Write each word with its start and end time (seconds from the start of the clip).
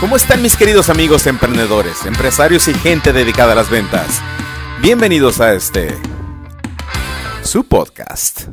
¿Cómo 0.00 0.16
están 0.16 0.40
mis 0.40 0.56
queridos 0.56 0.88
amigos 0.88 1.26
emprendedores, 1.26 2.06
empresarios 2.06 2.68
y 2.68 2.72
gente 2.72 3.12
dedicada 3.12 3.52
a 3.52 3.54
las 3.54 3.68
ventas? 3.68 4.22
Bienvenidos 4.80 5.42
a 5.42 5.52
este 5.52 5.90
su 7.42 7.64
podcast. 7.64 8.48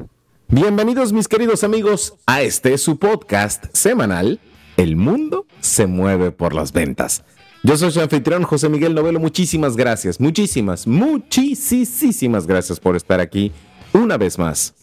Bienvenidos 0.49 1.13
mis 1.13 1.29
queridos 1.29 1.63
amigos 1.63 2.15
a 2.25 2.41
este 2.41 2.77
su 2.77 2.99
podcast 2.99 3.63
semanal 3.73 4.41
El 4.75 4.97
mundo 4.97 5.45
se 5.61 5.87
mueve 5.87 6.31
por 6.31 6.53
las 6.53 6.73
ventas. 6.73 7.23
Yo 7.63 7.77
soy 7.77 7.91
su 7.93 8.01
anfitrión 8.01 8.43
José 8.43 8.67
Miguel 8.67 8.93
Novelo. 8.93 9.21
Muchísimas 9.21 9.77
gracias, 9.77 10.19
muchísimas, 10.19 10.85
muchísimas 10.85 12.45
gracias 12.45 12.81
por 12.81 12.97
estar 12.97 13.21
aquí 13.21 13.53
una 13.93 14.17
vez 14.17 14.37
más. 14.37 14.75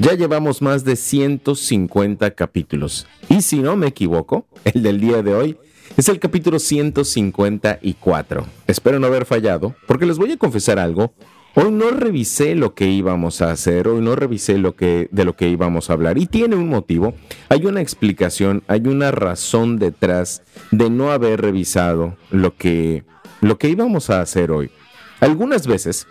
Ya 0.00 0.14
llevamos 0.14 0.62
más 0.62 0.82
de 0.82 0.96
150 0.96 2.32
capítulos. 2.32 3.06
Y 3.28 3.42
si 3.42 3.60
no 3.60 3.76
me 3.76 3.86
equivoco, 3.86 4.48
el 4.64 4.82
del 4.82 5.00
día 5.00 5.22
de 5.22 5.34
hoy 5.34 5.58
es 5.98 6.08
el 6.08 6.20
capítulo 6.20 6.60
154. 6.60 8.46
Espero 8.68 9.00
no 9.00 9.08
haber 9.08 9.26
fallado, 9.26 9.74
porque 9.88 10.06
les 10.06 10.16
voy 10.16 10.30
a 10.30 10.36
confesar 10.36 10.78
algo. 10.78 11.12
Hoy 11.56 11.72
no 11.72 11.90
revisé 11.90 12.54
lo 12.54 12.72
que 12.74 12.86
íbamos 12.86 13.42
a 13.42 13.50
hacer, 13.50 13.88
hoy 13.88 14.00
no 14.00 14.14
revisé 14.14 14.58
lo 14.58 14.76
que, 14.76 15.08
de 15.10 15.24
lo 15.24 15.34
que 15.34 15.48
íbamos 15.48 15.90
a 15.90 15.94
hablar. 15.94 16.16
Y 16.16 16.26
tiene 16.26 16.54
un 16.54 16.68
motivo, 16.68 17.14
hay 17.48 17.66
una 17.66 17.80
explicación, 17.80 18.62
hay 18.68 18.82
una 18.86 19.10
razón 19.10 19.80
detrás 19.80 20.42
de 20.70 20.88
no 20.88 21.10
haber 21.10 21.40
revisado 21.40 22.16
lo 22.30 22.54
que, 22.54 23.02
lo 23.40 23.58
que 23.58 23.68
íbamos 23.68 24.08
a 24.08 24.20
hacer 24.20 24.52
hoy. 24.52 24.70
Algunas 25.18 25.66
veces, 25.66 26.06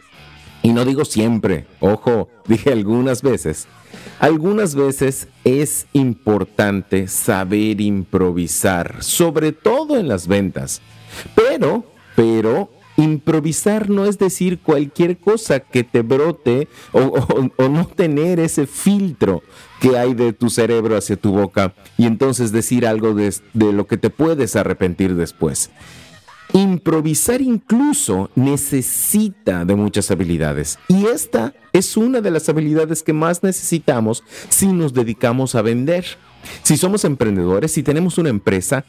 y 0.63 0.73
no 0.73 0.83
digo 0.83 1.05
siempre, 1.05 1.65
ojo, 1.79 2.27
dije 2.45 2.73
algunas 2.73 3.21
veces, 3.21 3.69
algunas 4.19 4.75
veces 4.75 5.27
es 5.43 5.87
importante 5.93 7.07
saber 7.07 7.81
improvisar, 7.81 9.03
sobre 9.03 9.51
todo 9.51 9.97
en 9.97 10.07
las 10.07 10.27
ventas. 10.27 10.81
Pero, 11.35 11.85
pero, 12.15 12.71
improvisar 12.97 13.89
no 13.89 14.05
es 14.05 14.17
decir 14.17 14.59
cualquier 14.59 15.17
cosa 15.17 15.59
que 15.59 15.83
te 15.83 16.01
brote 16.01 16.67
o, 16.91 17.69
no 17.69 17.85
tener 17.87 18.39
ese 18.39 18.65
filtro 18.65 19.43
que 19.79 19.97
hay 19.97 20.13
de 20.15 20.33
tu 20.33 20.49
cerebro 20.49 20.97
hacia 20.97 21.15
tu 21.15 21.31
boca 21.31 21.73
y 21.97 22.05
entonces 22.05 22.51
decir 22.51 22.85
algo 22.85 23.13
de 23.13 23.41
lo 23.53 23.85
que 23.85 23.97
te 23.97 24.09
puedes 24.09 24.55
arrepentir 24.55 25.15
después. 25.15 25.69
Improvisar 26.53 27.41
incluso 27.41 28.29
necesita 28.35 29.65
de 29.65 29.75
muchas 29.75 30.09
habilidades 30.11 30.79
y 30.87 31.05
esta 31.07 31.53
es 31.73 31.97
una 31.97 32.21
de 32.21 32.31
las 32.31 32.47
habilidades 32.47 33.03
que 33.03 33.13
más 33.13 33.43
necesitamos 33.43 34.23
si 34.49 34.67
nos 34.67 34.93
dedicamos 34.93 35.55
a 35.55 35.61
vender. 35.61 36.05
Si 36.63 36.77
somos 36.77 37.03
emprendedores, 37.03 37.73
si 37.73 37.83
tenemos 37.83 38.17
una 38.17 38.29
empresa, 38.29 38.85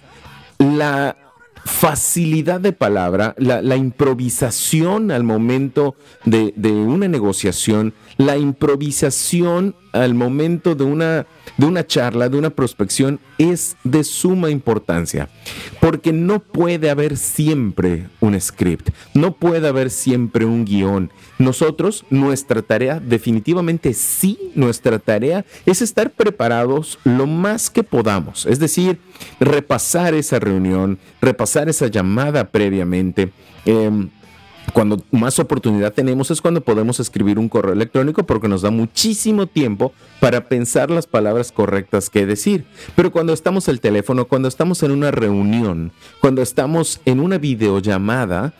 la 0.58 1.16
facilidad 1.64 2.60
de 2.60 2.72
palabra, 2.72 3.34
la, 3.36 3.76
improvisación 3.76 5.10
al 5.10 5.24
momento 5.24 5.96
de, 6.24 6.52
de, 6.56 6.72
una 6.72 7.08
negociación, 7.08 7.94
la 8.16 8.36
improvisación 8.38 9.74
al 9.92 10.14
momento 10.14 10.74
de 10.74 10.84
una, 10.84 11.26
de 11.58 11.66
una 11.66 11.86
charla, 11.86 12.30
de 12.30 12.38
una 12.38 12.50
prospección, 12.50 13.20
es 13.36 13.76
de 13.84 14.04
suma 14.04 14.48
importancia, 14.48 15.28
porque 15.80 16.12
no 16.12 16.38
puede 16.38 16.88
haber 16.88 17.18
siempre 17.18 18.06
un 18.20 18.40
script, 18.40 18.88
no 19.12 19.32
puede 19.32 19.68
haber 19.68 19.90
siempre 19.90 20.46
un 20.46 20.64
guion. 20.64 21.12
Nosotros, 21.38 22.06
nuestra 22.08 22.62
tarea, 22.62 23.00
definitivamente 23.00 23.92
sí, 23.92 24.38
nuestra 24.54 24.98
tarea 24.98 25.44
es 25.66 25.82
estar 25.82 26.10
preparados 26.10 26.98
lo 27.04 27.26
más 27.26 27.68
que 27.68 27.82
podamos, 27.82 28.46
es 28.46 28.58
decir, 28.58 28.98
repasar 29.40 30.14
esa 30.14 30.38
reunión, 30.38 30.98
repasar 31.20 31.68
esa 31.68 31.88
llamada 31.88 32.50
previamente. 32.50 33.32
Em, 33.64 34.10
cuando 34.72 35.02
más 35.10 35.38
oportunidad 35.38 35.92
tenemos 35.92 36.30
es 36.30 36.40
cuando 36.40 36.60
podemos 36.60 37.00
escribir 37.00 37.38
un 37.38 37.48
correo 37.48 37.72
electrónico 37.72 38.24
porque 38.24 38.48
nos 38.48 38.62
da 38.62 38.70
muchísimo 38.70 39.46
tiempo 39.46 39.92
para 40.20 40.48
pensar 40.48 40.90
las 40.90 41.06
palabras 41.06 41.52
correctas 41.52 42.10
que 42.10 42.26
decir. 42.26 42.64
Pero 42.96 43.12
cuando 43.12 43.32
estamos 43.32 43.68
al 43.68 43.80
teléfono, 43.80 44.26
cuando 44.26 44.48
estamos 44.48 44.82
en 44.82 44.90
una 44.90 45.10
reunión, 45.10 45.92
cuando 46.20 46.42
estamos 46.42 47.00
en 47.04 47.20
una 47.20 47.38
videollamada, 47.38 48.54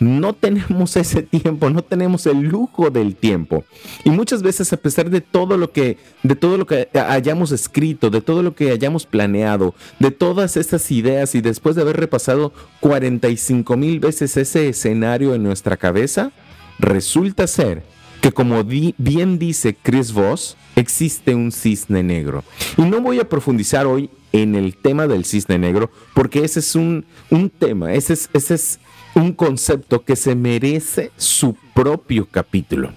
no 0.00 0.32
tenemos 0.32 0.96
ese 0.96 1.22
tiempo, 1.22 1.70
no 1.70 1.82
tenemos 1.82 2.26
el 2.26 2.40
lujo 2.40 2.90
del 2.90 3.16
tiempo. 3.16 3.64
Y 4.04 4.10
muchas 4.10 4.42
veces 4.42 4.72
a 4.72 4.76
pesar 4.76 5.10
de 5.10 5.20
todo 5.20 5.56
lo 5.56 5.72
que 5.72 5.98
de 6.22 6.36
todo 6.36 6.56
lo 6.56 6.66
que 6.66 6.88
hayamos 6.94 7.52
escrito, 7.52 8.10
de 8.10 8.20
todo 8.20 8.42
lo 8.42 8.54
que 8.54 8.70
hayamos 8.70 9.06
planeado, 9.06 9.74
de 9.98 10.10
todas 10.10 10.56
esas 10.56 10.90
ideas 10.90 11.34
y 11.34 11.40
después 11.40 11.76
de 11.76 11.82
haber 11.82 11.96
repasado 11.96 12.52
45 12.80 13.76
mil 13.76 14.00
veces 14.00 14.36
ese 14.36 14.68
escenario 14.68 15.34
en 15.34 15.42
nuestra 15.42 15.76
cabeza, 15.76 16.32
resulta 16.78 17.46
ser 17.46 17.82
que 18.20 18.32
como 18.32 18.64
bien 18.64 19.38
dice 19.38 19.76
Chris 19.82 20.12
Voss, 20.12 20.56
existe 20.76 21.34
un 21.34 21.52
cisne 21.52 22.02
negro. 22.02 22.42
Y 22.78 22.82
no 22.82 23.02
voy 23.02 23.20
a 23.20 23.28
profundizar 23.28 23.86
hoy 23.86 24.08
en 24.32 24.54
el 24.54 24.76
tema 24.76 25.06
del 25.06 25.26
cisne 25.26 25.58
negro, 25.58 25.90
porque 26.14 26.42
ese 26.42 26.60
es 26.60 26.74
un, 26.74 27.04
un 27.28 27.50
tema, 27.50 27.92
ese 27.92 28.14
es, 28.14 28.30
ese 28.32 28.54
es 28.54 28.80
un 29.14 29.32
concepto 29.32 30.04
que 30.04 30.16
se 30.16 30.34
merece 30.34 31.10
su 31.16 31.56
propio 31.74 32.28
capítulo. 32.30 32.92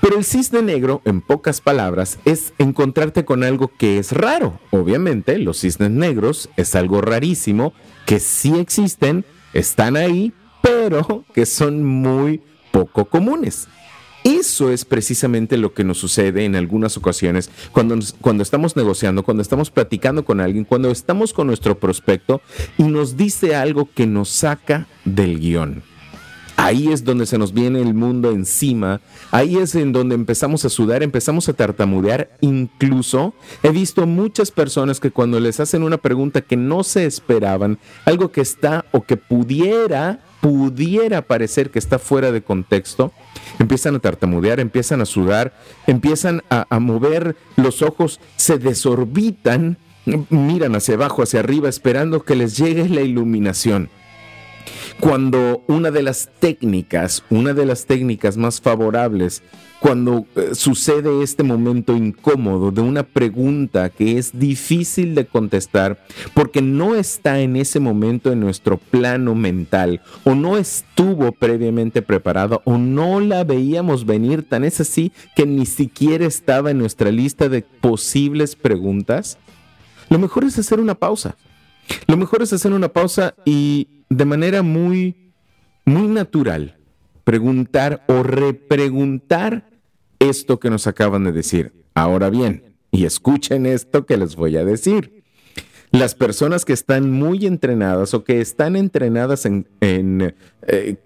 Pero 0.00 0.18
el 0.18 0.24
cisne 0.24 0.62
negro, 0.62 1.02
en 1.04 1.20
pocas 1.20 1.60
palabras, 1.60 2.18
es 2.24 2.52
encontrarte 2.58 3.24
con 3.24 3.42
algo 3.42 3.72
que 3.76 3.98
es 3.98 4.12
raro. 4.12 4.60
Obviamente, 4.70 5.38
los 5.38 5.60
cisnes 5.60 5.90
negros 5.90 6.48
es 6.56 6.74
algo 6.74 7.00
rarísimo, 7.00 7.72
que 8.04 8.20
sí 8.20 8.54
existen, 8.58 9.24
están 9.52 9.96
ahí, 9.96 10.32
pero 10.62 11.24
que 11.34 11.46
son 11.46 11.82
muy 11.82 12.40
poco 12.70 13.06
comunes. 13.06 13.68
Eso 14.26 14.72
es 14.72 14.84
precisamente 14.84 15.56
lo 15.56 15.72
que 15.72 15.84
nos 15.84 15.98
sucede 15.98 16.44
en 16.44 16.56
algunas 16.56 16.96
ocasiones 16.96 17.48
cuando, 17.70 17.96
cuando 18.20 18.42
estamos 18.42 18.74
negociando, 18.74 19.22
cuando 19.22 19.40
estamos 19.40 19.70
platicando 19.70 20.24
con 20.24 20.40
alguien, 20.40 20.64
cuando 20.64 20.90
estamos 20.90 21.32
con 21.32 21.46
nuestro 21.46 21.78
prospecto 21.78 22.40
y 22.76 22.82
nos 22.82 23.16
dice 23.16 23.54
algo 23.54 23.88
que 23.94 24.08
nos 24.08 24.28
saca 24.28 24.88
del 25.04 25.38
guion. 25.38 25.84
Ahí 26.56 26.88
es 26.88 27.04
donde 27.04 27.26
se 27.26 27.38
nos 27.38 27.52
viene 27.52 27.80
el 27.80 27.94
mundo 27.94 28.32
encima, 28.32 29.00
ahí 29.30 29.58
es 29.58 29.76
en 29.76 29.92
donde 29.92 30.16
empezamos 30.16 30.64
a 30.64 30.70
sudar, 30.70 31.04
empezamos 31.04 31.48
a 31.48 31.52
tartamudear. 31.52 32.30
Incluso 32.40 33.32
he 33.62 33.70
visto 33.70 34.06
muchas 34.08 34.50
personas 34.50 34.98
que 34.98 35.12
cuando 35.12 35.38
les 35.38 35.60
hacen 35.60 35.84
una 35.84 35.98
pregunta 35.98 36.40
que 36.40 36.56
no 36.56 36.82
se 36.82 37.06
esperaban, 37.06 37.78
algo 38.06 38.32
que 38.32 38.40
está 38.40 38.86
o 38.90 39.02
que 39.02 39.16
pudiera, 39.16 40.25
pudiera 40.46 41.22
parecer 41.22 41.70
que 41.72 41.80
está 41.80 41.98
fuera 41.98 42.30
de 42.30 42.40
contexto, 42.40 43.10
empiezan 43.58 43.96
a 43.96 43.98
tartamudear, 43.98 44.60
empiezan 44.60 45.00
a 45.00 45.04
sudar, 45.04 45.52
empiezan 45.88 46.44
a, 46.50 46.78
mover 46.78 47.34
los 47.56 47.82
ojos, 47.82 48.20
se 48.36 48.56
desorbitan, 48.56 49.76
miran 50.30 50.76
hacia 50.76 50.94
abajo, 50.94 51.24
hacia 51.24 51.40
arriba, 51.40 51.68
esperando 51.68 52.22
que 52.22 52.36
les 52.36 52.56
llegue 52.56 52.88
la 52.88 53.00
iluminación. 53.00 53.90
Cuando 55.00 55.62
una 55.66 55.90
de 55.90 56.02
las 56.02 56.30
técnicas, 56.40 57.22
una 57.30 57.52
de 57.52 57.66
las 57.66 57.86
técnicas 57.86 58.36
más 58.36 58.60
favorables 58.60 59.42
cuando 59.80 60.26
eh, 60.36 60.54
sucede 60.54 61.22
este 61.22 61.42
momento 61.42 61.94
incómodo 61.94 62.70
de 62.70 62.80
una 62.80 63.02
pregunta 63.02 63.90
que 63.90 64.18
es 64.18 64.38
difícil 64.38 65.14
de 65.14 65.26
contestar 65.26 66.02
porque 66.34 66.62
no 66.62 66.94
está 66.94 67.40
en 67.40 67.56
ese 67.56 67.78
momento 67.78 68.32
en 68.32 68.40
nuestro 68.40 68.78
plano 68.78 69.34
mental 69.34 70.00
o 70.24 70.34
no 70.34 70.56
estuvo 70.56 71.32
previamente 71.32 72.02
preparado 72.02 72.62
o 72.64 72.78
no 72.78 73.20
la 73.20 73.44
veíamos 73.44 74.06
venir 74.06 74.42
tan 74.48 74.64
es 74.64 74.80
así 74.80 75.12
que 75.34 75.46
ni 75.46 75.66
siquiera 75.66 76.26
estaba 76.26 76.70
en 76.70 76.78
nuestra 76.78 77.10
lista 77.10 77.48
de 77.48 77.62
posibles 77.62 78.56
preguntas, 78.56 79.38
lo 80.08 80.18
mejor 80.18 80.44
es 80.44 80.58
hacer 80.58 80.80
una 80.80 80.94
pausa. 80.94 81.36
Lo 82.06 82.16
mejor 82.16 82.42
es 82.42 82.52
hacer 82.52 82.72
una 82.72 82.88
pausa 82.88 83.34
y 83.44 84.04
de 84.08 84.24
manera 84.24 84.62
muy, 84.62 85.32
muy 85.84 86.08
natural 86.08 86.76
preguntar 87.24 88.04
o 88.06 88.22
repreguntar 88.22 89.68
esto 90.20 90.60
que 90.60 90.70
nos 90.70 90.86
acaban 90.86 91.24
de 91.24 91.32
decir. 91.32 91.72
Ahora 91.94 92.30
bien, 92.30 92.74
y 92.90 93.04
escuchen 93.04 93.66
esto 93.66 94.06
que 94.06 94.16
les 94.16 94.36
voy 94.36 94.56
a 94.56 94.64
decir. 94.64 95.24
Las 95.90 96.14
personas 96.14 96.64
que 96.64 96.72
están 96.72 97.10
muy 97.10 97.46
entrenadas 97.46 98.12
o 98.14 98.22
que 98.22 98.40
están 98.40 98.76
entrenadas 98.76 99.46
en, 99.46 99.66
eh, 99.80 100.34
eh, 100.68 100.96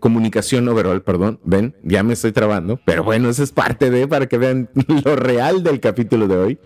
comunicación 0.00 0.68
overall, 0.68 1.02
perdón, 1.02 1.38
ven, 1.44 1.74
ya 1.82 2.02
me 2.02 2.14
estoy 2.14 2.32
trabando, 2.32 2.80
pero 2.84 3.04
bueno, 3.04 3.28
eso 3.28 3.42
es 3.42 3.52
parte 3.52 3.90
de, 3.90 4.08
para 4.08 4.26
que 4.26 4.38
vean 4.38 4.70
lo 5.04 5.16
real 5.16 5.62
del 5.62 5.80
capítulo 5.80 6.28
de 6.28 6.36
hoy. 6.36 6.58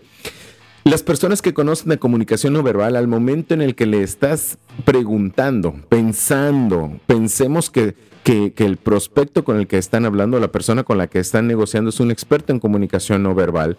Las 0.83 1.03
personas 1.03 1.43
que 1.43 1.53
conocen 1.53 1.89
de 1.89 1.99
comunicación 1.99 2.53
no 2.53 2.63
verbal, 2.63 2.95
al 2.95 3.07
momento 3.07 3.53
en 3.53 3.61
el 3.61 3.75
que 3.75 3.85
le 3.85 4.01
estás 4.01 4.57
preguntando, 4.83 5.75
pensando, 5.89 6.99
pensemos 7.05 7.69
que, 7.69 7.95
que, 8.23 8.51
el 8.57 8.77
prospecto 8.77 9.43
con 9.43 9.57
el 9.57 9.67
que 9.67 9.77
están 9.77 10.05
hablando, 10.05 10.39
la 10.39 10.51
persona 10.51 10.83
con 10.83 10.97
la 10.97 11.05
que 11.05 11.19
están 11.19 11.45
negociando 11.45 11.91
es 11.91 11.99
un 11.99 12.09
experto 12.09 12.51
en 12.51 12.59
comunicación 12.59 13.21
no 13.21 13.35
verbal, 13.35 13.77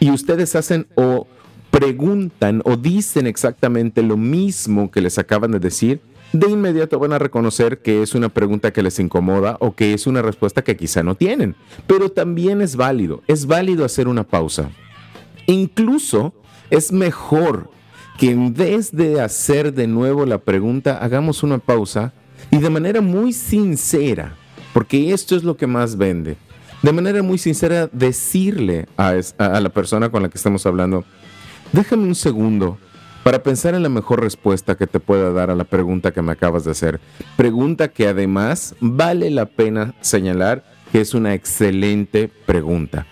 y 0.00 0.10
ustedes 0.10 0.56
hacen 0.56 0.88
o 0.96 1.28
preguntan 1.70 2.60
o 2.64 2.76
dicen 2.76 3.28
exactamente 3.28 4.02
lo 4.02 4.16
mismo 4.16 4.90
que 4.90 5.00
les 5.00 5.18
acaban 5.18 5.52
de 5.52 5.60
decir, 5.60 6.00
de 6.32 6.50
inmediato 6.50 6.98
van 6.98 7.12
a 7.12 7.20
reconocer 7.20 7.82
que 7.82 8.02
es 8.02 8.16
una 8.16 8.30
pregunta 8.30 8.72
que 8.72 8.82
les 8.82 8.98
incomoda 8.98 9.58
o 9.60 9.76
que 9.76 9.94
es 9.94 10.08
una 10.08 10.22
respuesta 10.22 10.62
que 10.62 10.76
quizá 10.76 11.02
no 11.02 11.14
tienen. 11.14 11.54
Pero 11.86 12.08
también 12.10 12.62
es 12.62 12.74
válido, 12.74 13.22
es 13.28 13.46
válido 13.46 13.84
hacer 13.84 14.08
una 14.08 14.24
pausa. 14.24 14.70
Incluso 15.46 16.32
es 16.70 16.92
mejor 16.92 17.70
que 18.18 18.30
en 18.30 18.54
vez 18.54 18.92
de 18.92 19.20
hacer 19.20 19.72
de 19.74 19.86
nuevo 19.86 20.26
la 20.26 20.38
pregunta, 20.38 20.98
hagamos 20.98 21.42
una 21.42 21.58
pausa 21.58 22.12
y 22.50 22.58
de 22.58 22.70
manera 22.70 23.00
muy 23.00 23.32
sincera, 23.32 24.36
porque 24.72 25.12
esto 25.12 25.36
es 25.36 25.44
lo 25.44 25.56
que 25.56 25.66
más 25.66 25.96
vende, 25.96 26.36
de 26.82 26.92
manera 26.92 27.22
muy 27.22 27.38
sincera 27.38 27.88
decirle 27.92 28.86
a, 28.96 29.14
la 29.38 29.68
persona 29.70 30.10
con 30.10 30.22
la 30.22 30.28
que 30.28 30.38
estamos 30.38 30.66
hablando, 30.66 31.04
déjame 31.72 32.04
un 32.04 32.14
segundo 32.14 32.78
para 33.22 33.42
pensar 33.42 33.74
en 33.74 33.84
la 33.84 33.88
mejor 33.88 34.20
respuesta 34.20 34.76
que 34.76 34.86
te 34.86 34.98
pueda 34.98 35.32
dar 35.32 35.50
a 35.50 35.54
la 35.54 35.64
pregunta 35.64 36.12
que 36.12 36.22
me 36.22 36.32
acabas 36.32 36.64
de 36.64 36.72
hacer. 36.72 37.00
Pregunta 37.36 37.88
que 37.88 38.08
además 38.08 38.74
vale 38.80 39.30
la 39.30 39.46
pena 39.46 39.94
señalar 40.00 40.64
que 40.90 41.00
es 41.00 41.14
una 41.14 41.34
excelente 41.34 42.28
pregunta. 42.46 43.06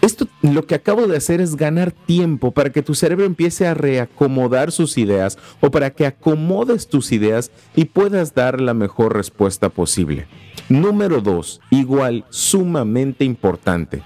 Esto 0.00 0.26
lo 0.42 0.66
que 0.66 0.74
acabo 0.74 1.06
de 1.06 1.16
hacer 1.16 1.40
es 1.40 1.56
ganar 1.56 1.92
tiempo 1.92 2.52
para 2.52 2.70
que 2.70 2.82
tu 2.82 2.94
cerebro 2.94 3.26
empiece 3.26 3.66
a 3.66 3.74
reacomodar 3.74 4.72
sus 4.72 4.98
ideas 4.98 5.38
o 5.60 5.70
para 5.70 5.90
que 5.90 6.06
acomodes 6.06 6.88
tus 6.88 7.12
ideas 7.12 7.50
y 7.76 7.86
puedas 7.86 8.34
dar 8.34 8.60
la 8.60 8.74
mejor 8.74 9.14
respuesta 9.14 9.68
posible. 9.68 10.26
Número 10.68 11.20
dos, 11.20 11.60
igual 11.70 12.24
sumamente 12.30 13.24
importante. 13.24 14.02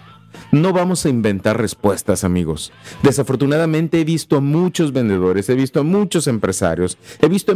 No 0.51 0.73
vamos 0.73 1.05
a 1.05 1.09
inventar 1.09 1.61
respuestas, 1.61 2.25
amigos. 2.25 2.73
Desafortunadamente 3.03 4.01
he 4.01 4.05
visto 4.05 4.37
a 4.37 4.41
muchos 4.41 4.93
vendedores, 4.93 5.49
he 5.49 5.55
visto 5.55 5.81
a 5.81 5.83
muchos 5.83 6.27
empresarios, 6.27 6.99
he 7.21 7.29
visto 7.29 7.55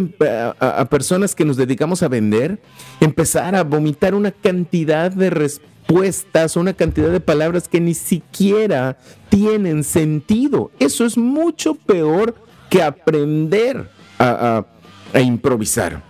a, 0.60 0.84
personas 0.86 1.34
que 1.34 1.44
nos 1.44 1.56
dedicamos 1.56 2.02
a 2.02 2.08
vender 2.08 2.60
empezar 3.00 3.54
a 3.54 3.64
vomitar 3.64 4.14
una 4.14 4.30
cantidad 4.30 5.10
de 5.10 5.30
respuestas 5.30 5.77
una 6.56 6.74
cantidad 6.74 7.10
de 7.10 7.20
palabras 7.20 7.68
que 7.68 7.80
ni 7.80 7.94
siquiera 7.94 8.98
tienen 9.28 9.84
sentido. 9.84 10.70
Eso 10.78 11.04
es 11.04 11.16
mucho 11.16 11.74
peor 11.74 12.34
que 12.70 12.82
aprender 12.82 13.88
a, 14.18 14.64
improvisar. 15.14 16.02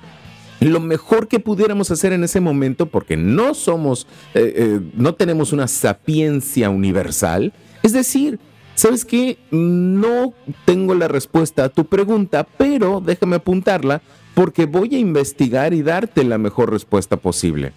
Lo 0.61 0.81
mejor 0.81 1.29
que 1.29 1.39
pudiéramos 1.39 1.91
hacer 1.93 2.13
en 2.13 2.25
ese 2.25 2.41
momento, 2.41 2.87
porque 2.87 3.17
no 3.17 3.55
somos, 3.55 4.09
eh, 4.35 4.53
eh, 4.57 4.81
no 4.95 5.15
tenemos 5.15 5.53
una 5.53 5.69
sapiencia 5.69 6.69
universal, 6.69 7.53
es 7.85 7.93
decir, 7.93 8.41
¿sabes 8.75 9.05
qué? 9.05 9.39
No 9.53 10.35
tengo 10.65 10.97
la 10.97 11.07
respuesta 11.07 11.65
a 11.65 11.69
tu 11.69 11.85
pregunta, 11.85 12.45
pero 12.45 13.01
déjame 13.01 13.37
apuntarla 13.37 14.03
porque 14.39 14.67
voy 14.67 14.95
a 14.95 15.01
investigar 15.01 15.75
y 15.75 15.83
darte 15.83 16.23
la 16.23 16.39
mejor 16.39 16.71
respuesta 16.71 17.17
posible. 17.17 17.73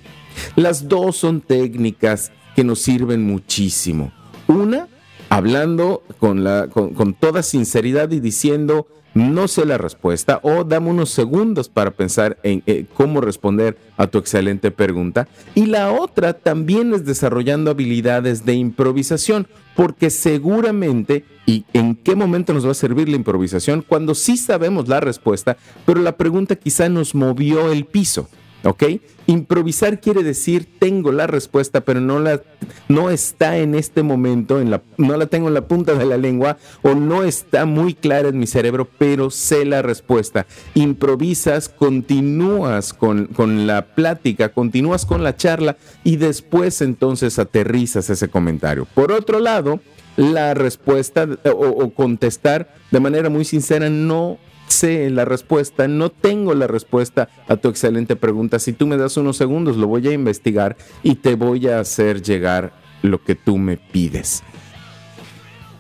Las 0.55 0.87
dos 0.87 1.17
son 1.17 1.41
técnicas 1.41 2.31
que 2.55 2.63
nos 2.63 2.83
sirven 2.83 3.25
muchísimo. 3.25 4.11
Una, 4.47 4.87
hablando 5.31 6.03
con, 6.19 6.43
la, 6.43 6.67
con, 6.67 7.13
toda 7.13 7.41
sinceridad 7.41 8.11
y 8.11 8.19
diciendo, 8.19 8.87
no 9.13 9.47
sé 9.47 9.65
la 9.65 9.77
respuesta 9.77 10.41
o 10.43 10.65
dame 10.65 10.89
unos 10.89 11.09
segundos 11.09 11.69
para 11.69 11.91
pensar 11.91 12.37
en 12.43 12.63
eh, 12.65 12.85
cómo 12.93 13.21
responder 13.21 13.77
a 13.95 14.07
tu 14.07 14.17
excelente 14.17 14.71
pregunta. 14.71 15.29
Y 15.55 15.67
la 15.67 15.93
otra 15.93 16.33
también 16.33 16.93
es 16.93 17.05
desarrollando 17.05 17.71
habilidades 17.71 18.43
de 18.43 18.55
improvisación, 18.55 19.47
porque 19.77 20.09
seguramente, 20.09 21.23
¿y 21.45 21.63
en 21.71 21.95
qué 21.95 22.13
momento 22.13 22.53
nos 22.53 22.67
va 22.67 22.71
a 22.71 22.73
servir 22.73 23.07
la 23.07 23.15
improvisación? 23.15 23.85
Cuando 23.87 24.15
sí 24.15 24.35
sabemos 24.35 24.89
la 24.89 24.99
respuesta, 24.99 25.55
pero 25.85 26.01
la 26.01 26.17
pregunta 26.17 26.57
quizá 26.57 26.89
nos 26.89 27.15
movió 27.15 27.71
el 27.71 27.85
piso. 27.85 28.27
¿Ok? 28.63 28.83
Improvisar 29.25 29.99
quiere 30.01 30.23
decir 30.23 30.67
tengo 30.77 31.11
la 31.11 31.25
respuesta, 31.25 31.81
pero 31.81 31.99
no, 31.99 32.19
la, 32.19 32.41
no 32.89 33.09
está 33.09 33.57
en 33.57 33.73
este 33.73 34.03
momento, 34.03 34.59
en 34.59 34.69
la, 34.69 34.81
no 34.97 35.17
la 35.17 35.25
tengo 35.25 35.47
en 35.47 35.55
la 35.55 35.67
punta 35.67 35.95
de 35.95 36.05
la 36.05 36.17
lengua 36.17 36.57
o 36.83 36.93
no 36.93 37.23
está 37.23 37.65
muy 37.65 37.95
clara 37.95 38.29
en 38.29 38.37
mi 38.37 38.45
cerebro, 38.45 38.87
pero 38.97 39.31
sé 39.31 39.65
la 39.65 39.81
respuesta. 39.81 40.45
Improvisas, 40.75 41.69
continúas 41.69 42.93
con, 42.93 43.27
con 43.27 43.65
la 43.65 43.87
plática, 43.95 44.49
continúas 44.49 45.05
con 45.05 45.23
la 45.23 45.35
charla 45.35 45.77
y 46.03 46.17
después 46.17 46.81
entonces 46.81 47.39
aterrizas 47.39 48.09
ese 48.09 48.29
comentario. 48.29 48.85
Por 48.93 49.11
otro 49.11 49.39
lado, 49.39 49.79
la 50.17 50.53
respuesta 50.53 51.27
o, 51.45 51.49
o 51.49 51.93
contestar 51.93 52.75
de 52.91 52.99
manera 52.99 53.29
muy 53.29 53.45
sincera 53.45 53.89
no 53.89 54.37
sé 54.81 55.09
la 55.11 55.25
respuesta, 55.25 55.87
no 55.87 56.09
tengo 56.09 56.55
la 56.55 56.65
respuesta 56.65 57.29
a 57.47 57.57
tu 57.57 57.69
excelente 57.69 58.15
pregunta. 58.15 58.57
Si 58.57 58.73
tú 58.73 58.87
me 58.87 58.97
das 58.97 59.15
unos 59.15 59.37
segundos, 59.37 59.77
lo 59.77 59.87
voy 59.87 60.07
a 60.07 60.11
investigar 60.11 60.75
y 61.03 61.15
te 61.15 61.35
voy 61.35 61.67
a 61.67 61.79
hacer 61.79 62.21
llegar 62.21 62.73
lo 63.03 63.23
que 63.23 63.35
tú 63.35 63.57
me 63.57 63.77
pides. 63.77 64.43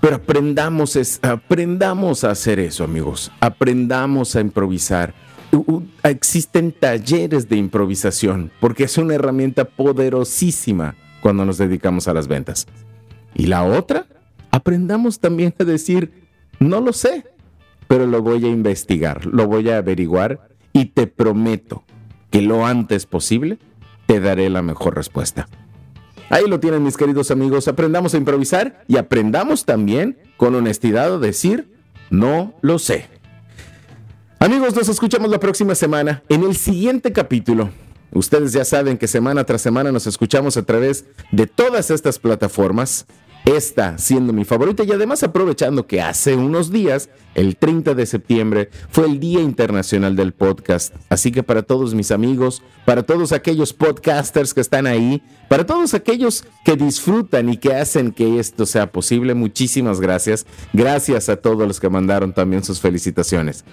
Pero 0.01 0.17
aprendamos, 0.17 1.19
aprendamos 1.23 2.23
a 2.23 2.31
hacer 2.31 2.59
eso, 2.59 2.83
amigos. 2.83 3.31
Aprendamos 3.39 4.35
a 4.35 4.41
improvisar. 4.41 5.13
existen 6.03 6.71
talleres 6.71 7.49
de 7.49 7.57
improvisación 7.57 8.51
porque 8.59 8.83
es 8.83 8.97
una 8.97 9.15
herramienta 9.15 9.65
poderosísima 9.65 10.95
cuando 11.21 11.43
nos 11.43 11.57
dedicamos 11.57 12.07
a 12.07 12.13
las 12.13 12.27
ventas. 12.27 12.67
Y 13.33 13.47
la 13.47 13.63
otra, 13.63 14.05
aprendamos 14.51 15.19
también 15.19 15.53
a 15.57 15.63
decir, 15.63 16.11
no 16.59 16.81
lo 16.81 16.93
sé, 16.93 17.25
pero 17.91 18.07
lo 18.07 18.21
voy 18.21 18.45
a 18.45 18.47
investigar, 18.47 19.25
lo 19.25 19.47
voy 19.47 19.69
a 19.69 19.75
averiguar 19.75 20.47
y 20.71 20.85
te 20.85 21.07
prometo 21.07 21.83
que 22.29 22.41
lo 22.41 22.65
antes 22.65 23.05
posible 23.05 23.59
te 24.05 24.21
daré 24.21 24.49
la 24.49 24.61
mejor 24.61 24.95
respuesta. 24.95 25.49
Ahí 26.29 26.47
lo 26.47 26.61
tienen 26.61 26.83
mis 26.83 26.95
queridos 26.95 27.31
amigos, 27.31 27.67
aprendamos 27.67 28.13
a 28.13 28.17
improvisar 28.17 28.81
y 28.87 28.95
aprendamos 28.95 29.65
también 29.65 30.17
con 30.37 30.55
honestidad 30.55 31.15
a 31.15 31.17
decir, 31.17 31.69
no 32.09 32.53
lo 32.61 32.79
sé. 32.79 33.07
Amigos, 34.39 34.73
nos 34.73 34.87
escuchamos 34.87 35.29
la 35.29 35.41
próxima 35.41 35.75
semana 35.75 36.23
en 36.29 36.43
el 36.43 36.55
siguiente 36.55 37.11
capítulo. 37.11 37.71
Ustedes 38.13 38.53
ya 38.53 38.63
saben 38.63 38.97
que 38.97 39.09
semana 39.09 39.43
tras 39.43 39.61
semana 39.61 39.91
nos 39.91 40.07
escuchamos 40.07 40.55
a 40.55 40.63
través 40.63 41.03
de 41.33 41.45
todas 41.45 41.91
estas 41.91 42.19
plataformas 42.19 43.05
esta 43.45 43.97
siendo 43.97 44.33
mi 44.33 44.45
favorita 44.45 44.83
y 44.83 44.91
además 44.91 45.23
aprovechando 45.23 45.87
que 45.87 46.01
hace 46.01 46.35
unos 46.35 46.71
días, 46.71 47.09
el 47.33 47.57
30 47.57 47.95
de 47.95 48.05
septiembre, 48.05 48.69
fue 48.89 49.05
el 49.05 49.19
Día 49.19 49.41
Internacional 49.41 50.15
del 50.15 50.33
Podcast. 50.33 50.93
Así 51.09 51.31
que 51.31 51.43
para 51.43 51.63
todos 51.63 51.93
mis 51.95 52.11
amigos, 52.11 52.61
para 52.85 53.03
todos 53.03 53.31
aquellos 53.31 53.73
podcasters 53.73 54.53
que 54.53 54.61
están 54.61 54.85
ahí, 54.85 55.23
para 55.49 55.65
todos 55.65 55.93
aquellos 55.93 56.45
que 56.63 56.75
disfrutan 56.75 57.49
y 57.49 57.57
que 57.57 57.73
hacen 57.73 58.11
que 58.11 58.39
esto 58.39 58.65
sea 58.65 58.91
posible, 58.91 59.33
muchísimas 59.33 59.99
gracias. 59.99 60.45
Gracias 60.73 61.29
a 61.29 61.37
todos 61.37 61.67
los 61.67 61.79
que 61.79 61.89
mandaron 61.89 62.33
también 62.33 62.63
sus 62.63 62.79
felicitaciones. 62.79 63.65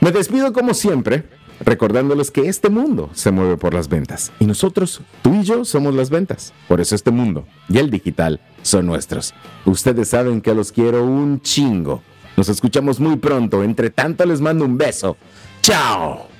Me 0.00 0.12
despido 0.12 0.52
como 0.52 0.74
siempre 0.74 1.24
recordándoles 1.60 2.30
que 2.30 2.48
este 2.48 2.68
mundo 2.68 3.10
se 3.14 3.30
mueve 3.32 3.56
por 3.56 3.74
las 3.74 3.88
ventas 3.88 4.32
y 4.38 4.46
nosotros, 4.46 5.00
tú 5.22 5.34
y 5.34 5.42
yo, 5.42 5.64
somos 5.64 5.94
las 5.94 6.08
ventas. 6.08 6.52
Por 6.68 6.80
eso 6.80 6.94
este 6.94 7.10
mundo 7.10 7.46
y 7.68 7.78
el 7.78 7.90
digital 7.90 8.40
son 8.62 8.86
nuestros. 8.86 9.34
Ustedes 9.64 10.08
saben 10.08 10.40
que 10.40 10.54
los 10.54 10.72
quiero 10.72 11.04
un 11.04 11.40
chingo. 11.40 12.02
Nos 12.36 12.48
escuchamos 12.48 13.00
muy 13.00 13.16
pronto. 13.16 13.64
Entre 13.64 13.90
tanto 13.90 14.24
les 14.24 14.40
mando 14.40 14.64
un 14.64 14.78
beso. 14.78 15.16
¡Chao! 15.62 16.37